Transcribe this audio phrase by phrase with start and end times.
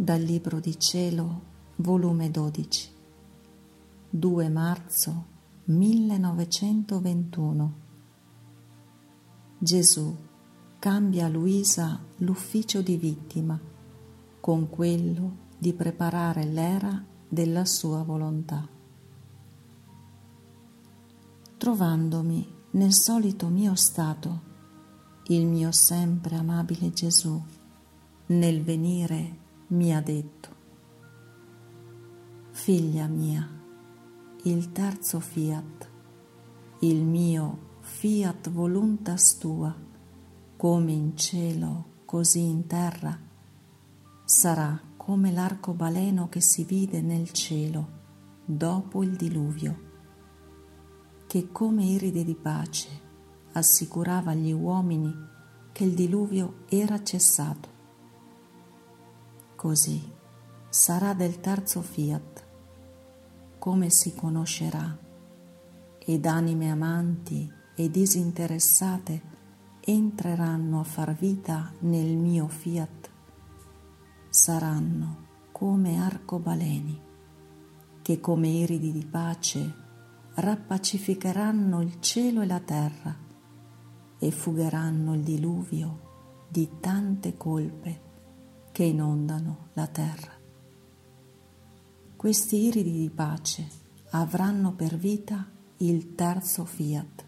[0.00, 1.42] Dal Libro di Cielo,
[1.76, 2.90] volume 12,
[4.08, 5.26] 2 marzo
[5.64, 7.74] 1921.
[9.58, 10.16] Gesù
[10.78, 13.60] cambia a Luisa l'ufficio di vittima
[14.40, 18.66] con quello di preparare l'era della sua volontà.
[21.58, 24.40] Trovandomi nel solito mio stato,
[25.26, 27.38] il mio sempre amabile Gesù,
[28.28, 30.48] nel venire mi ha detto,
[32.50, 33.48] figlia mia,
[34.42, 35.88] il terzo fiat,
[36.80, 39.72] il mio fiat voluntas tua,
[40.56, 43.16] come in cielo, così in terra,
[44.24, 47.98] sarà come l'arcobaleno che si vide nel cielo
[48.44, 49.88] dopo il diluvio,
[51.28, 52.88] che come iride di pace
[53.52, 55.14] assicurava agli uomini
[55.70, 57.78] che il diluvio era cessato
[59.60, 60.10] Così
[60.70, 62.46] sarà del terzo fiat,
[63.58, 64.98] come si conoscerà,
[65.98, 69.22] ed anime amanti e disinteressate
[69.80, 73.10] entreranno a far vita nel mio fiat,
[74.30, 76.98] saranno come arcobaleni,
[78.00, 79.74] che come iridi di pace
[80.36, 83.14] rappacificheranno il cielo e la terra
[84.18, 88.08] e fugheranno il diluvio di tante colpe
[88.72, 90.32] che inondano la terra.
[92.16, 93.66] Questi iridi di pace
[94.10, 97.24] avranno per vita il terzo fiat,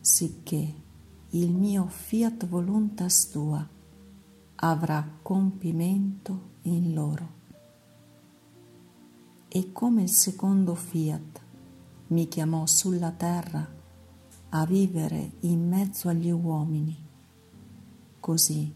[0.00, 0.74] sicché
[1.30, 3.66] il mio fiat voluntas tua
[4.56, 7.36] avrà compimento in loro.
[9.48, 11.40] E come il secondo fiat
[12.08, 13.76] mi chiamò sulla terra
[14.50, 16.96] a vivere in mezzo agli uomini,
[18.18, 18.72] così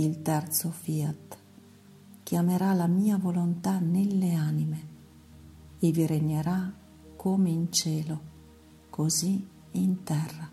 [0.00, 1.36] il terzo fiat
[2.22, 4.86] chiamerà la mia volontà nelle anime
[5.80, 6.72] e vi regnerà
[7.16, 8.20] come in cielo,
[8.90, 10.48] così in terra.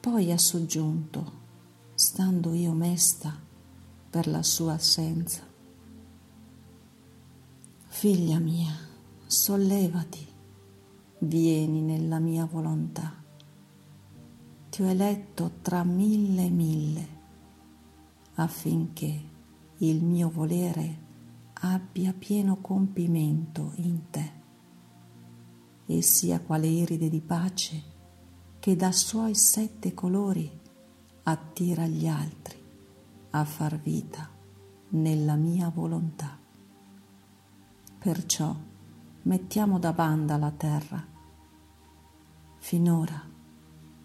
[0.00, 1.32] Poi ha soggiunto,
[1.94, 3.32] stando io mesta
[4.10, 5.46] per la sua assenza,
[7.86, 8.72] Figlia mia,
[9.26, 10.26] sollevati,
[11.18, 13.19] vieni nella mia volontà
[14.70, 17.08] ti ho eletto tra mille e mille
[18.34, 19.28] affinché
[19.78, 21.08] il mio volere
[21.62, 24.32] abbia pieno compimento in te
[25.86, 27.82] e sia quale iride di pace
[28.60, 30.48] che da suoi sette colori
[31.24, 32.62] attira gli altri
[33.30, 34.28] a far vita
[34.90, 36.38] nella mia volontà.
[37.98, 38.54] Perciò
[39.22, 41.04] mettiamo da banda la terra.
[42.58, 43.29] Finora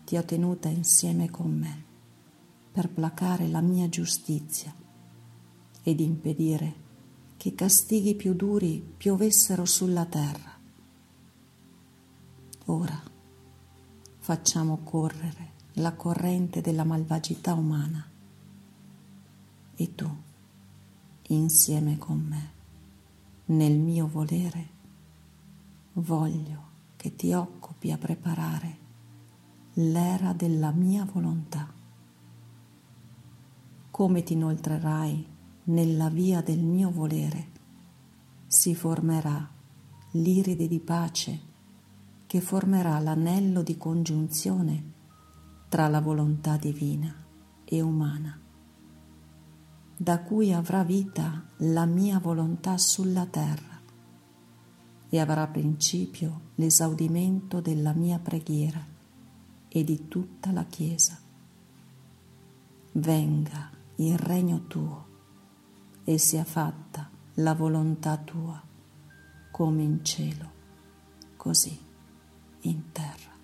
[0.06, 1.84] ti ho tenuta insieme con me
[2.72, 4.74] per placare la mia giustizia
[5.82, 6.84] ed impedire
[7.38, 10.54] che castighi più duri piovessero sulla terra.
[12.66, 13.02] Ora
[14.20, 18.08] facciamo correre la corrente della malvagità umana
[19.76, 20.10] e tu,
[21.30, 22.52] insieme con me,
[23.46, 24.70] nel mio volere,
[25.94, 26.64] voglio
[26.96, 28.85] che ti occupi a preparare
[29.78, 31.68] l'era della mia volontà.
[33.92, 35.28] Come ti inoltrerai
[35.66, 37.52] nella via del mio volere,
[38.48, 39.50] si formerà
[40.12, 41.40] l'iride di pace
[42.26, 44.94] che formerà l'anello di congiunzione
[45.68, 47.14] tra la volontà divina
[47.66, 48.40] e umana,
[49.98, 53.82] da cui avrà vita la mia volontà sulla terra
[55.10, 58.94] e avrà principio l'esaudimento della mia preghiera
[59.76, 61.20] e di tutta la Chiesa.
[62.94, 65.06] Venga il regno tuo
[66.06, 68.64] e sia fatta la volontà tua,
[69.52, 70.52] come in cielo,
[71.36, 71.78] così
[72.62, 73.35] in terra.